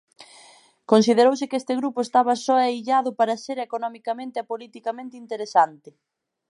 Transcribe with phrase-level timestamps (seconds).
[0.91, 5.89] Considerouse que este grupo estaba só e illado para ser economicamente e politicamente interesante.